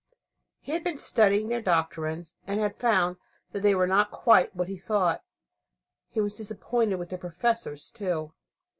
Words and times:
He 0.61 0.71
had 0.71 0.83
been 0.83 0.97
studying 0.97 1.47
their 1.49 1.61
doctrines, 1.61 2.33
and 2.47 2.59
had 2.59 2.75
found 2.75 3.17
that 3.51 3.61
they 3.61 3.75
were 3.75 3.85
not 3.85 4.09
quite 4.09 4.55
what 4.55 4.67
he 4.67 4.75
thought. 4.75 5.21
He 6.09 6.19
was 6.19 6.33
disappointed 6.37 6.95
with 6.95 7.09
their 7.09 7.19
professors 7.19 7.91
too. 7.91 8.33